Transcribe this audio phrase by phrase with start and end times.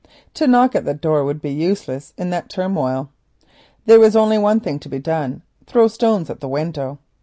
[0.33, 3.11] To knock at the door would be useless in that turmoil.
[3.85, 6.97] There was only one thing to be done —throw stones at the window.